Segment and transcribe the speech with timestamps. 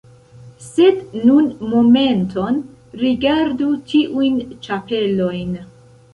[0.67, 2.57] Sed nun momenton
[3.03, 5.55] rigardu tiujn ĉapelojn!